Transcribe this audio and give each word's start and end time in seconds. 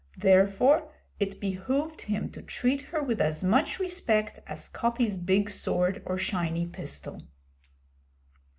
Therefore 0.17 0.91
it 1.19 1.39
behoved 1.39 2.01
him 2.01 2.31
to 2.31 2.41
treat 2.41 2.81
her 2.89 3.03
with 3.03 3.21
as 3.21 3.43
much 3.43 3.77
respect 3.77 4.39
as 4.47 4.67
Coppy's 4.67 5.15
big 5.15 5.47
sword 5.47 6.01
or 6.07 6.17
shiny 6.17 6.65
pistol. 6.65 7.21